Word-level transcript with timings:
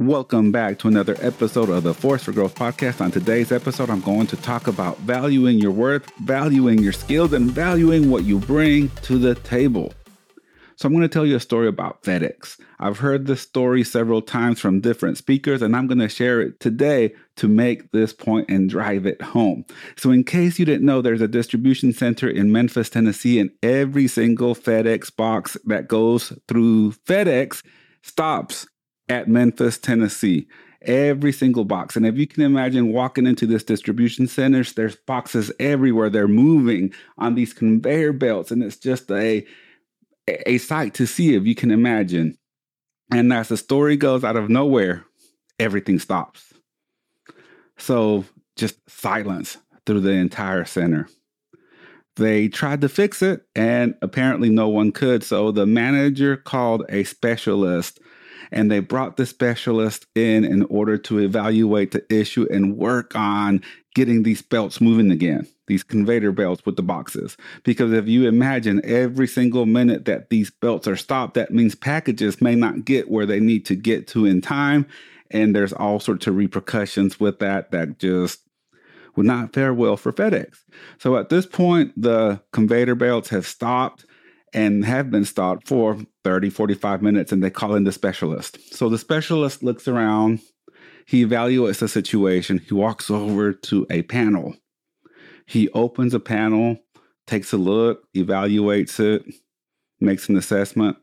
Welcome 0.00 0.52
back 0.52 0.78
to 0.78 0.86
another 0.86 1.16
episode 1.20 1.68
of 1.70 1.82
the 1.82 1.92
Force 1.92 2.22
for 2.22 2.30
Growth 2.30 2.54
podcast. 2.54 3.00
On 3.00 3.10
today's 3.10 3.50
episode, 3.50 3.90
I'm 3.90 4.00
going 4.00 4.28
to 4.28 4.36
talk 4.36 4.68
about 4.68 4.96
valuing 4.98 5.58
your 5.58 5.72
worth, 5.72 6.08
valuing 6.20 6.78
your 6.78 6.92
skills, 6.92 7.32
and 7.32 7.50
valuing 7.50 8.08
what 8.08 8.22
you 8.22 8.38
bring 8.38 8.90
to 9.02 9.18
the 9.18 9.34
table. 9.34 9.92
So, 10.76 10.86
I'm 10.86 10.92
going 10.92 11.02
to 11.02 11.08
tell 11.08 11.26
you 11.26 11.34
a 11.34 11.40
story 11.40 11.66
about 11.66 12.04
FedEx. 12.04 12.60
I've 12.78 12.98
heard 12.98 13.26
this 13.26 13.40
story 13.40 13.82
several 13.82 14.22
times 14.22 14.60
from 14.60 14.80
different 14.80 15.18
speakers, 15.18 15.62
and 15.62 15.74
I'm 15.74 15.88
going 15.88 15.98
to 15.98 16.08
share 16.08 16.40
it 16.42 16.60
today 16.60 17.12
to 17.34 17.48
make 17.48 17.90
this 17.90 18.12
point 18.12 18.48
and 18.48 18.70
drive 18.70 19.04
it 19.04 19.20
home. 19.20 19.64
So, 19.96 20.12
in 20.12 20.22
case 20.22 20.60
you 20.60 20.64
didn't 20.64 20.86
know, 20.86 21.02
there's 21.02 21.22
a 21.22 21.26
distribution 21.26 21.92
center 21.92 22.28
in 22.28 22.52
Memphis, 22.52 22.88
Tennessee, 22.88 23.40
and 23.40 23.50
every 23.64 24.06
single 24.06 24.54
FedEx 24.54 25.16
box 25.16 25.56
that 25.64 25.88
goes 25.88 26.32
through 26.46 26.92
FedEx 26.92 27.64
stops 28.02 28.68
at 29.08 29.28
Memphis, 29.28 29.78
Tennessee. 29.78 30.46
Every 30.82 31.32
single 31.32 31.64
box. 31.64 31.96
And 31.96 32.06
if 32.06 32.16
you 32.16 32.26
can 32.26 32.44
imagine 32.44 32.92
walking 32.92 33.26
into 33.26 33.46
this 33.46 33.64
distribution 33.64 34.28
centers, 34.28 34.74
there's 34.74 34.94
boxes 34.94 35.50
everywhere. 35.58 36.08
They're 36.08 36.28
moving 36.28 36.92
on 37.18 37.34
these 37.34 37.52
conveyor 37.52 38.12
belts, 38.12 38.52
and 38.52 38.62
it's 38.62 38.76
just 38.76 39.10
a 39.10 39.44
a 40.46 40.58
sight 40.58 40.94
to 40.94 41.06
see 41.06 41.34
if 41.34 41.46
you 41.46 41.54
can 41.54 41.70
imagine. 41.70 42.38
And 43.10 43.32
as 43.32 43.48
the 43.48 43.56
story 43.56 43.96
goes 43.96 44.22
out 44.22 44.36
of 44.36 44.50
nowhere, 44.50 45.04
everything 45.58 45.98
stops. 45.98 46.52
So 47.78 48.24
just 48.56 48.78
silence 48.88 49.56
through 49.86 50.00
the 50.00 50.12
entire 50.12 50.64
center. 50.64 51.08
They 52.16 52.48
tried 52.48 52.80
to 52.80 52.88
fix 52.88 53.22
it, 53.22 53.46
and 53.54 53.94
apparently 54.02 54.50
no 54.50 54.68
one 54.68 54.92
could. 54.92 55.22
So 55.22 55.52
the 55.52 55.66
manager 55.66 56.36
called 56.36 56.84
a 56.88 57.04
specialist 57.04 58.00
and 58.50 58.70
they 58.70 58.80
brought 58.80 59.16
the 59.16 59.26
specialist 59.26 60.06
in 60.14 60.44
in 60.44 60.64
order 60.64 60.98
to 60.98 61.18
evaluate 61.18 61.92
the 61.92 62.04
issue 62.12 62.46
and 62.50 62.76
work 62.76 63.14
on 63.14 63.62
getting 63.94 64.22
these 64.22 64.42
belts 64.42 64.80
moving 64.80 65.10
again, 65.10 65.46
these 65.66 65.82
conveyor 65.82 66.32
belts 66.32 66.64
with 66.64 66.76
the 66.76 66.82
boxes. 66.82 67.36
Because 67.64 67.92
if 67.92 68.06
you 68.06 68.28
imagine 68.28 68.80
every 68.84 69.26
single 69.26 69.66
minute 69.66 70.04
that 70.04 70.30
these 70.30 70.50
belts 70.50 70.86
are 70.86 70.96
stopped, 70.96 71.34
that 71.34 71.50
means 71.50 71.74
packages 71.74 72.40
may 72.40 72.54
not 72.54 72.84
get 72.84 73.10
where 73.10 73.26
they 73.26 73.40
need 73.40 73.66
to 73.66 73.74
get 73.74 74.06
to 74.08 74.24
in 74.24 74.40
time. 74.40 74.86
And 75.30 75.54
there's 75.54 75.72
all 75.72 76.00
sorts 76.00 76.26
of 76.26 76.36
repercussions 76.36 77.20
with 77.20 77.38
that 77.40 77.70
that 77.72 77.98
just 77.98 78.40
would 79.16 79.26
not 79.26 79.52
fare 79.52 79.74
well 79.74 79.96
for 79.96 80.12
FedEx. 80.12 80.58
So 80.98 81.16
at 81.16 81.28
this 81.28 81.44
point, 81.44 81.92
the 82.00 82.40
conveyor 82.52 82.94
belts 82.94 83.30
have 83.30 83.46
stopped 83.46 84.06
and 84.52 84.84
have 84.84 85.10
been 85.10 85.24
stopped 85.24 85.68
for 85.68 85.98
30, 86.24 86.50
45 86.50 87.02
minutes, 87.02 87.32
and 87.32 87.42
they 87.42 87.50
call 87.50 87.74
in 87.74 87.84
the 87.84 87.92
specialist. 87.92 88.74
So 88.74 88.88
the 88.88 88.98
specialist 88.98 89.62
looks 89.62 89.88
around, 89.88 90.40
he 91.06 91.24
evaluates 91.24 91.78
the 91.78 91.88
situation, 91.88 92.58
he 92.58 92.74
walks 92.74 93.10
over 93.10 93.52
to 93.52 93.86
a 93.90 94.02
panel. 94.02 94.56
He 95.46 95.70
opens 95.70 96.12
a 96.12 96.20
panel, 96.20 96.78
takes 97.26 97.52
a 97.52 97.56
look, 97.56 98.02
evaluates 98.14 99.00
it, 99.00 99.24
makes 100.00 100.28
an 100.28 100.36
assessment. 100.36 100.96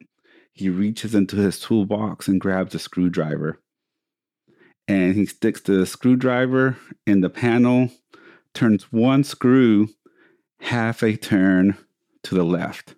He 0.53 0.69
reaches 0.69 1.15
into 1.15 1.35
his 1.35 1.59
toolbox 1.59 2.27
and 2.27 2.39
grabs 2.39 2.75
a 2.75 2.79
screwdriver. 2.79 3.59
And 4.87 5.15
he 5.15 5.25
sticks 5.25 5.61
the 5.61 5.85
screwdriver 5.85 6.77
in 7.07 7.21
the 7.21 7.29
panel, 7.29 7.89
turns 8.53 8.91
one 8.91 9.23
screw 9.23 9.89
half 10.61 11.03
a 11.03 11.15
turn 11.15 11.77
to 12.23 12.35
the 12.35 12.45
left 12.45 12.94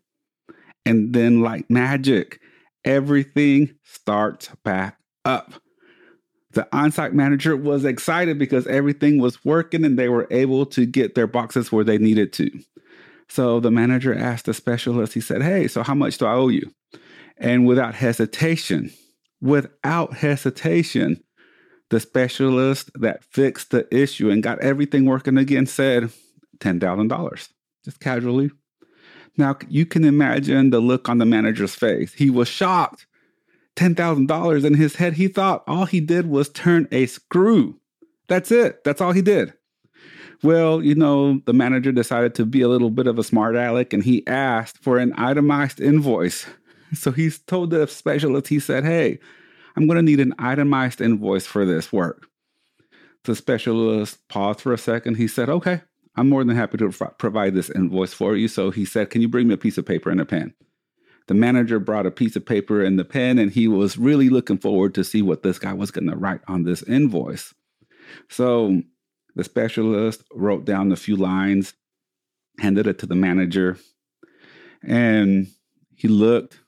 and 0.88 1.13
then, 1.13 1.41
like 1.41 1.69
magic, 1.69 2.39
everything 2.85 3.75
starts 3.83 4.49
back 4.63 4.97
up. 5.25 5.53
The 6.52 6.66
on 6.73 6.93
site 6.93 7.13
manager 7.13 7.57
was 7.57 7.83
excited 7.83 8.39
because 8.39 8.66
everything 8.67 9.19
was 9.19 9.43
working 9.43 9.83
and 9.83 9.99
they 9.99 10.08
were 10.08 10.27
able 10.31 10.65
to 10.67 10.85
get 10.85 11.13
their 11.13 11.27
boxes 11.27 11.73
where 11.73 11.83
they 11.83 11.97
needed 11.97 12.31
to. 12.33 12.49
So 13.27 13.59
the 13.59 13.69
manager 13.69 14.17
asked 14.17 14.45
the 14.45 14.53
specialist, 14.53 15.14
he 15.14 15.20
said, 15.20 15.42
Hey, 15.42 15.67
so 15.67 15.83
how 15.83 15.93
much 15.93 16.17
do 16.17 16.25
I 16.25 16.33
owe 16.33 16.48
you? 16.48 16.71
And 17.36 17.67
without 17.67 17.93
hesitation, 17.93 18.92
without 19.42 20.14
hesitation, 20.14 21.21
the 21.89 21.99
specialist 21.99 22.92
that 22.95 23.25
fixed 23.25 23.71
the 23.71 23.93
issue 23.93 24.30
and 24.30 24.42
got 24.42 24.59
everything 24.59 25.04
working 25.04 25.37
again 25.37 25.65
said 25.65 26.11
$10,000, 26.59 27.49
just 27.83 27.99
casually 27.99 28.52
now 29.37 29.58
you 29.70 29.86
can 29.86 30.03
imagine 30.03 30.70
the 30.70 30.80
look 30.80 31.09
on 31.09 31.17
the 31.17 31.25
manager's 31.25 31.75
face. 31.75 32.14
He 32.14 32.30
was 32.30 32.48
shocked. 32.48 33.05
$10,000 33.75 34.65
in 34.65 34.73
his 34.73 34.95
head. 34.95 35.14
He 35.14 35.27
thought 35.27 35.64
all 35.67 35.86
he 35.86 35.99
did 35.99 36.27
was 36.27 36.49
turn 36.49 36.87
a 36.92 37.05
screw. 37.05 37.80
That's 38.27 38.52
it. 38.52 38.83
That's 38.83 39.02
all 39.02 39.11
he 39.11 39.21
did. 39.21 39.53
Well, 40.43 40.83
you 40.83 40.95
know, 40.95 41.42
the 41.45 41.53
manager 41.53 41.92
decided 41.92 42.36
to 42.36 42.45
be 42.45 42.61
a 42.61 42.67
little 42.67 42.89
bit 42.89 43.08
of 43.08 43.17
a 43.17 43.23
smart 43.23 43.55
aleck 43.55 43.93
and 43.93 44.03
he 44.03 44.25
asked 44.27 44.77
for 44.80 44.98
an 44.98 45.14
itemized 45.14 45.80
invoice. 45.80 46.45
So 46.93 47.11
he 47.11 47.30
told 47.30 47.71
the 47.71 47.86
specialist, 47.86 48.48
he 48.48 48.61
said, 48.61 48.86
Hey, 48.86 49.19
I'm 49.75 49.87
going 49.87 49.98
to 49.98 50.02
need 50.02 50.21
an 50.21 50.33
itemized 50.39 51.02
invoice 51.02 51.45
for 51.45 51.65
this 51.65 51.92
work. 51.92 52.27
The 53.25 53.36
specialist 53.36 54.25
paused 54.30 54.61
for 54.61 54.71
a 54.71 54.77
second. 54.77 55.15
He 55.15 55.27
said, 55.27 55.49
Okay, 55.49 55.81
I'm 56.17 56.30
more 56.30 56.44
than 56.44 56.55
happy 56.55 56.80
to 56.80 56.89
provide 57.20 57.54
this 57.54 57.70
invoice 57.70 58.14
for 58.14 58.36
you. 58.36 58.48
So 58.48 58.72
he 58.72 58.86
said, 58.86 59.11
Can 59.11 59.22
you 59.22 59.28
bring 59.28 59.48
me 59.48 59.54
a 59.54 59.58
piece 59.58 59.78
of 59.78 59.86
paper 59.86 60.10
and 60.10 60.20
a 60.20 60.26
pen? 60.26 60.54
The 61.28 61.36
manager 61.36 61.80
brought 61.80 62.08
a 62.08 62.11
piece 62.11 62.36
of 62.36 62.45
paper 62.45 62.82
and 62.82 62.98
the 62.98 63.05
pen, 63.05 63.38
and 63.38 63.52
he 63.52 63.67
was 63.67 63.98
really 63.98 64.30
looking 64.30 64.58
forward 64.58 64.95
to 64.95 65.04
see 65.04 65.22
what 65.22 65.44
this 65.44 65.60
guy 65.60 65.73
was 65.73 65.92
going 65.92 66.10
to 66.10 66.16
write 66.16 66.42
on 66.48 66.64
this 66.64 66.82
invoice. 66.83 67.54
So 68.30 68.82
the 69.36 69.44
specialist 69.44 70.23
wrote 70.33 70.66
down 70.66 70.92
a 70.92 70.95
few 70.95 71.17
lines, 71.17 71.73
handed 72.60 72.88
it 72.88 72.98
to 72.99 73.05
the 73.05 73.16
manager, 73.16 73.78
and 74.82 75.48
he 75.95 76.08
looked, 76.08 76.60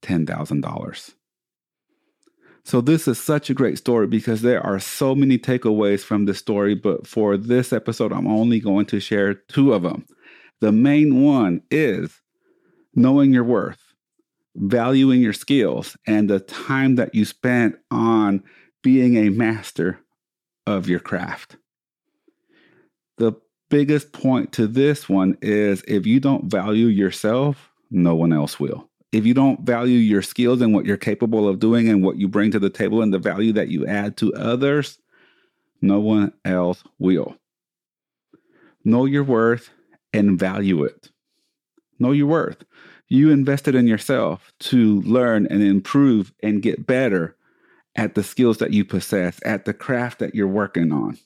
$10,000. 0.02 1.14
So, 2.64 2.80
this 2.80 3.08
is 3.08 3.18
such 3.18 3.50
a 3.50 3.54
great 3.54 3.76
story 3.76 4.06
because 4.06 4.42
there 4.42 4.64
are 4.64 4.78
so 4.78 5.16
many 5.16 5.36
takeaways 5.36 5.98
from 6.00 6.26
this 6.26 6.38
story. 6.38 6.76
But 6.76 7.08
for 7.08 7.36
this 7.36 7.72
episode, 7.72 8.12
I'm 8.12 8.28
only 8.28 8.60
going 8.60 8.86
to 8.86 9.00
share 9.00 9.34
two 9.34 9.72
of 9.72 9.82
them. 9.82 10.06
The 10.60 10.70
main 10.70 11.24
one 11.24 11.62
is 11.72 12.20
knowing 12.94 13.32
your 13.32 13.42
worth, 13.42 13.82
valuing 14.54 15.20
your 15.20 15.32
skills, 15.32 15.96
and 16.06 16.30
the 16.30 16.38
time 16.38 16.94
that 16.96 17.16
you 17.16 17.24
spent 17.24 17.74
on 17.90 18.44
being 18.82 19.16
a 19.16 19.30
master 19.30 19.98
of 20.64 20.88
your 20.88 21.00
craft. 21.00 21.56
Biggest 23.72 24.12
point 24.12 24.52
to 24.52 24.66
this 24.66 25.08
one 25.08 25.38
is 25.40 25.82
if 25.88 26.04
you 26.04 26.20
don't 26.20 26.44
value 26.44 26.88
yourself, 26.88 27.70
no 27.90 28.14
one 28.14 28.30
else 28.30 28.60
will. 28.60 28.90
If 29.12 29.24
you 29.24 29.32
don't 29.32 29.60
value 29.60 29.96
your 29.96 30.20
skills 30.20 30.60
and 30.60 30.74
what 30.74 30.84
you're 30.84 30.98
capable 30.98 31.48
of 31.48 31.58
doing 31.58 31.88
and 31.88 32.04
what 32.04 32.18
you 32.18 32.28
bring 32.28 32.50
to 32.50 32.58
the 32.58 32.68
table 32.68 33.00
and 33.00 33.14
the 33.14 33.18
value 33.18 33.50
that 33.54 33.68
you 33.68 33.86
add 33.86 34.18
to 34.18 34.34
others, 34.34 34.98
no 35.80 36.00
one 36.00 36.34
else 36.44 36.84
will. 36.98 37.38
Know 38.84 39.06
your 39.06 39.24
worth 39.24 39.70
and 40.12 40.38
value 40.38 40.84
it. 40.84 41.10
Know 41.98 42.12
your 42.12 42.26
worth. 42.26 42.64
You 43.08 43.30
invested 43.30 43.74
in 43.74 43.86
yourself 43.86 44.52
to 44.60 45.00
learn 45.00 45.46
and 45.46 45.62
improve 45.62 46.34
and 46.42 46.60
get 46.60 46.86
better 46.86 47.36
at 47.96 48.16
the 48.16 48.22
skills 48.22 48.58
that 48.58 48.74
you 48.74 48.84
possess, 48.84 49.40
at 49.46 49.64
the 49.64 49.72
craft 49.72 50.18
that 50.18 50.34
you're 50.34 50.46
working 50.46 50.92
on. 50.92 51.16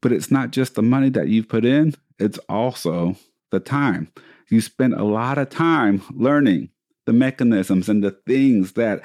But 0.00 0.12
it's 0.12 0.30
not 0.30 0.50
just 0.50 0.74
the 0.74 0.82
money 0.82 1.08
that 1.10 1.28
you've 1.28 1.48
put 1.48 1.64
in, 1.64 1.94
it's 2.18 2.38
also 2.48 3.16
the 3.50 3.60
time. 3.60 4.12
You 4.48 4.60
spend 4.60 4.94
a 4.94 5.04
lot 5.04 5.38
of 5.38 5.50
time 5.50 6.02
learning 6.10 6.70
the 7.06 7.12
mechanisms 7.12 7.88
and 7.88 8.02
the 8.02 8.10
things 8.26 8.72
that 8.72 9.02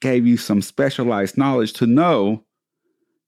gave 0.00 0.26
you 0.26 0.36
some 0.36 0.62
specialized 0.62 1.36
knowledge 1.36 1.72
to 1.74 1.86
know 1.86 2.44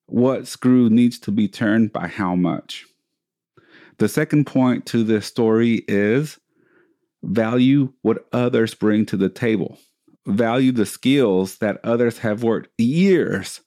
what 0.07 0.47
screw 0.47 0.91
needs 0.91 1.19
to 1.21 1.31
be 1.31 1.49
turned 1.49 1.93
by 1.93 2.07
how 2.07 2.35
much. 2.35 2.87
The 3.99 4.09
second 4.09 4.47
point 4.47 4.87
to 4.87 5.05
this 5.05 5.27
story 5.27 5.85
is 5.87 6.39
value 7.23 7.93
what 8.03 8.27
others 8.33 8.75
bring 8.75 9.07
to 9.07 9.17
the 9.17 9.29
table. 9.29 9.79
Value 10.27 10.73
the 10.73 10.87
skills 10.87 11.59
that 11.59 11.81
others 11.85 12.19
have 12.19 12.43
worked 12.43 12.71
years 12.81 13.61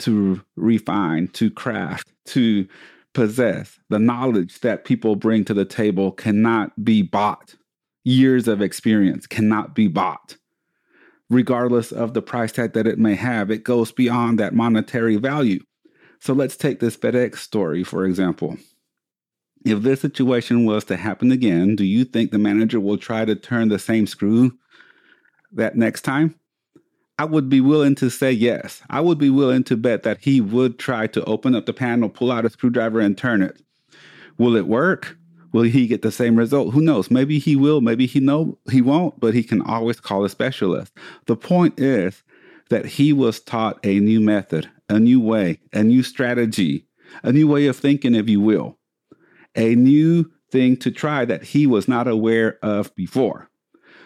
to 0.00 0.42
refine, 0.56 1.28
to 1.28 1.50
craft, 1.50 2.12
to 2.26 2.66
possess. 3.12 3.78
The 3.88 3.98
knowledge 3.98 4.60
that 4.60 4.84
people 4.84 5.16
bring 5.16 5.44
to 5.46 5.54
the 5.54 5.64
table 5.64 6.12
cannot 6.12 6.84
be 6.84 7.02
bought. 7.02 7.54
Years 8.04 8.48
of 8.48 8.62
experience 8.62 9.26
cannot 9.26 9.74
be 9.74 9.88
bought. 9.88 10.36
Regardless 11.28 11.92
of 11.92 12.14
the 12.14 12.22
price 12.22 12.52
tag 12.52 12.72
that 12.72 12.86
it 12.86 12.98
may 12.98 13.14
have, 13.14 13.50
it 13.50 13.62
goes 13.62 13.92
beyond 13.92 14.38
that 14.38 14.54
monetary 14.54 15.16
value. 15.16 15.60
So 16.18 16.32
let's 16.32 16.56
take 16.56 16.80
this 16.80 16.96
FedEx 16.96 17.36
story, 17.38 17.84
for 17.84 18.04
example. 18.04 18.56
If 19.64 19.82
this 19.82 20.00
situation 20.00 20.64
was 20.64 20.84
to 20.86 20.96
happen 20.96 21.30
again, 21.30 21.76
do 21.76 21.84
you 21.84 22.04
think 22.04 22.30
the 22.30 22.38
manager 22.38 22.80
will 22.80 22.98
try 22.98 23.24
to 23.24 23.36
turn 23.36 23.68
the 23.68 23.78
same 23.78 24.06
screw 24.06 24.52
that 25.52 25.76
next 25.76 26.02
time? 26.02 26.34
I 27.20 27.24
would 27.24 27.50
be 27.50 27.60
willing 27.60 27.96
to 27.96 28.08
say 28.08 28.32
yes. 28.32 28.80
I 28.88 29.02
would 29.02 29.18
be 29.18 29.28
willing 29.28 29.62
to 29.64 29.76
bet 29.76 30.04
that 30.04 30.20
he 30.22 30.40
would 30.40 30.78
try 30.78 31.06
to 31.08 31.22
open 31.26 31.54
up 31.54 31.66
the 31.66 31.74
panel, 31.74 32.08
pull 32.08 32.32
out 32.32 32.46
a 32.46 32.48
screwdriver, 32.48 32.98
and 32.98 33.16
turn 33.16 33.42
it. 33.42 33.60
Will 34.38 34.56
it 34.56 34.66
work? 34.66 35.18
Will 35.52 35.64
he 35.64 35.86
get 35.86 36.00
the 36.00 36.12
same 36.12 36.34
result? 36.34 36.72
Who 36.72 36.80
knows? 36.80 37.10
Maybe 37.10 37.38
he 37.38 37.56
will, 37.56 37.82
maybe 37.82 38.06
he 38.06 38.20
no 38.20 38.56
he 38.70 38.80
won't, 38.80 39.20
but 39.20 39.34
he 39.34 39.42
can 39.42 39.60
always 39.60 40.00
call 40.00 40.24
a 40.24 40.30
specialist. 40.30 40.94
The 41.26 41.36
point 41.36 41.78
is 41.78 42.22
that 42.70 42.86
he 42.86 43.12
was 43.12 43.38
taught 43.38 43.78
a 43.84 44.00
new 44.00 44.22
method, 44.22 44.70
a 44.88 44.98
new 44.98 45.20
way, 45.20 45.60
a 45.74 45.82
new 45.82 46.02
strategy, 46.02 46.86
a 47.22 47.34
new 47.34 47.46
way 47.46 47.66
of 47.66 47.76
thinking, 47.76 48.14
if 48.14 48.30
you 48.30 48.40
will, 48.40 48.78
a 49.54 49.74
new 49.74 50.24
thing 50.50 50.74
to 50.78 50.90
try 50.90 51.26
that 51.26 51.42
he 51.42 51.66
was 51.66 51.86
not 51.86 52.08
aware 52.08 52.58
of 52.62 52.94
before. 52.94 53.50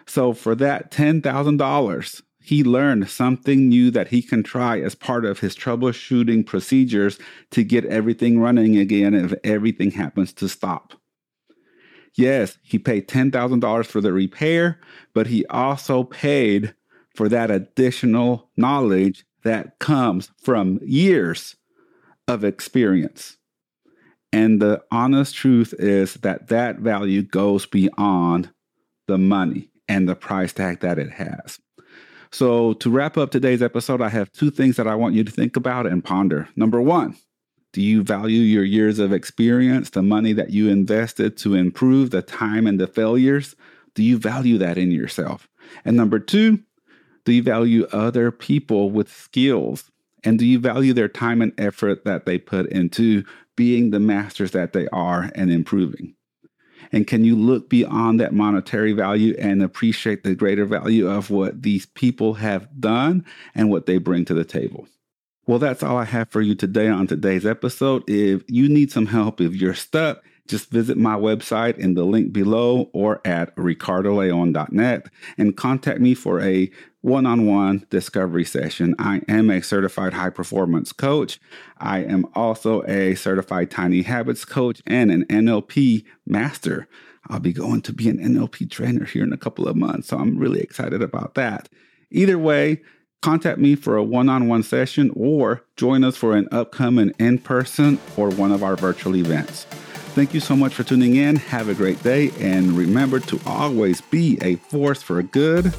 So 0.05 0.32
for 0.32 0.56
that 0.56 0.90
$10,000, 0.90 2.22
he 2.44 2.62
learned 2.62 3.08
something 3.08 3.70
new 3.70 3.91
that 3.91 4.08
he 4.08 4.20
can 4.20 4.43
try 4.43 4.79
as 4.79 4.94
part 4.94 5.25
of 5.25 5.41
his 5.41 5.56
troubleshooting 5.56 6.44
procedures 6.44 7.19
to 7.50 7.64
get 7.64 7.87
everything 7.87 8.38
running 8.38 8.76
again 8.76 9.14
if 9.14 9.32
everything 9.43 9.93
happens 9.93 10.31
to 10.35 10.46
stop. 10.46 10.93
Yes, 12.14 12.58
he 12.62 12.79
paid 12.79 13.08
$10,000 13.08 13.87
for 13.87 14.02
the 14.02 14.12
repair, 14.12 14.79
but 15.14 15.29
he 15.29 15.46
also 15.46 16.05
paid 16.05 16.75
for 17.14 17.31
that 17.31 17.50
additional 17.50 18.50
knowledge 18.58 19.25
that 19.43 19.79
comes 19.79 20.31
from 20.37 20.79
years 20.82 21.56
of 22.29 22.44
experience. 22.44 23.38
And 24.35 24.61
the 24.61 24.82
honest 24.90 25.35
truth 25.35 25.73
is 25.79 26.14
that 26.17 26.49
that 26.49 26.81
value 26.81 27.23
goes 27.23 27.64
beyond 27.64 28.50
the 29.06 29.17
money 29.17 29.70
and 29.88 30.06
the 30.06 30.14
price 30.14 30.52
tag 30.52 30.81
that 30.81 30.99
it 30.99 31.12
has. 31.12 31.58
So, 32.34 32.72
to 32.75 32.90
wrap 32.90 33.16
up 33.16 33.31
today's 33.31 33.62
episode, 33.62 34.00
I 34.00 34.08
have 34.08 34.32
two 34.32 34.50
things 34.50 34.75
that 34.75 34.88
I 34.88 34.96
want 34.96 35.14
you 35.14 35.22
to 35.22 35.31
think 35.31 35.54
about 35.54 35.86
and 35.86 36.04
ponder. 36.04 36.48
Number 36.56 36.82
one, 36.82 37.14
do 37.72 37.81
you 37.81 38.02
value 38.02 38.40
your 38.40 38.64
years 38.64 38.98
of 38.98 39.12
experience, 39.12 39.90
the 39.90 40.02
money 40.02 40.32
that 40.32 40.50
you 40.50 40.69
invested 40.69 41.36
to 41.36 41.54
improve, 41.54 42.10
the 42.10 42.22
time 42.22 42.66
and 42.66 42.81
the 42.81 42.88
failures? 42.88 43.54
Do 43.94 44.02
you 44.02 44.19
value 44.19 44.58
that 44.58 44.78
in 44.78 44.90
yourself? 44.90 45.48
And 45.84 45.96
number 45.96 46.19
two, 46.19 46.58
do 47.25 47.32
you 47.32 47.40
value 47.44 47.86
other 47.92 48.32
people 48.32 48.90
with 48.90 49.08
skills? 49.12 49.92
And 50.25 50.37
do 50.37 50.44
you 50.44 50.58
value 50.58 50.92
their 50.92 51.06
time 51.06 51.40
and 51.40 51.52
effort 51.56 52.04
that 52.04 52.26
they 52.26 52.38
put 52.38 52.66
into 52.66 53.22
being 53.54 53.92
the 53.92 54.00
masters 54.00 54.50
that 54.50 54.72
they 54.72 54.88
are 54.88 55.30
and 55.37 55.52
improving? 55.52 56.16
And 56.94 57.08
can 57.08 57.25
you 57.25 57.35
look 57.35 57.69
beyond 57.69 58.20
that 58.20 58.32
monetary 58.32 58.93
value 58.93 59.35
and 59.37 59.64
appreciate 59.64 60.23
the 60.23 60.37
greater 60.37 60.64
value 60.64 61.11
of 61.11 61.29
what 61.29 61.62
these 61.62 61.87
people 61.87 62.35
have 62.35 62.69
done 62.81 63.26
and 63.52 63.69
what 63.69 63.87
they 63.87 63.99
bring 63.99 64.25
to 64.26 64.35
the 64.35 64.44
table? 64.44 64.87
Well, 65.44 65.58
that's 65.58 65.82
all 65.82 65.96
I 65.96 66.05
have 66.05 66.31
for 66.31 66.41
you 66.41 66.55
today 66.55 66.87
on 66.87 67.08
today's 67.08 67.44
episode. 67.44 68.08
If 68.08 68.44
you 68.46 68.69
need 68.69 68.93
some 68.93 69.06
help, 69.06 69.41
if 69.41 69.56
you're 69.56 69.75
stuck, 69.75 70.23
just 70.46 70.70
visit 70.70 70.96
my 70.96 71.17
website 71.17 71.79
in 71.79 71.94
the 71.94 72.05
link 72.05 72.32
below 72.32 72.91
or 72.93 73.20
at 73.25 73.56
ricardoleon.net 73.56 75.08
and 75.37 75.56
contact 75.56 75.99
me 76.00 76.14
for 76.14 76.40
a 76.43 76.70
one 77.04 77.26
on 77.26 77.44
one 77.44 77.86
discovery 77.90 78.46
session. 78.46 78.94
I 78.98 79.20
am 79.28 79.50
a 79.50 79.60
certified 79.60 80.14
high 80.14 80.30
performance 80.30 80.90
coach. 80.90 81.38
I 81.76 81.98
am 81.98 82.26
also 82.34 82.82
a 82.84 83.14
certified 83.14 83.70
tiny 83.70 84.00
habits 84.00 84.46
coach 84.46 84.80
and 84.86 85.10
an 85.10 85.26
NLP 85.26 86.06
master. 86.26 86.88
I'll 87.28 87.40
be 87.40 87.52
going 87.52 87.82
to 87.82 87.92
be 87.92 88.08
an 88.08 88.16
NLP 88.16 88.70
trainer 88.70 89.04
here 89.04 89.22
in 89.22 89.34
a 89.34 89.38
couple 89.38 89.68
of 89.68 89.76
months, 89.76 90.08
so 90.08 90.16
I'm 90.16 90.38
really 90.38 90.60
excited 90.60 91.02
about 91.02 91.34
that. 91.34 91.68
Either 92.10 92.38
way, 92.38 92.80
contact 93.20 93.58
me 93.58 93.74
for 93.76 93.98
a 93.98 94.02
one 94.02 94.30
on 94.30 94.48
one 94.48 94.62
session 94.62 95.10
or 95.14 95.62
join 95.76 96.04
us 96.04 96.16
for 96.16 96.34
an 96.34 96.48
upcoming 96.52 97.12
in 97.18 97.36
person 97.36 97.98
or 98.16 98.30
one 98.30 98.50
of 98.50 98.62
our 98.62 98.76
virtual 98.76 99.14
events. 99.14 99.64
Thank 100.14 100.32
you 100.32 100.40
so 100.40 100.56
much 100.56 100.72
for 100.72 100.84
tuning 100.84 101.16
in. 101.16 101.36
Have 101.36 101.68
a 101.68 101.74
great 101.74 102.02
day. 102.02 102.30
And 102.40 102.72
remember 102.72 103.20
to 103.20 103.40
always 103.44 104.00
be 104.00 104.38
a 104.40 104.56
force 104.56 105.02
for 105.02 105.22
good, 105.22 105.74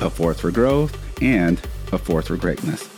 a 0.00 0.10
force 0.10 0.40
for 0.40 0.50
growth, 0.50 0.96
and 1.22 1.60
a 1.92 1.98
force 1.98 2.28
for 2.28 2.36
greatness. 2.36 2.95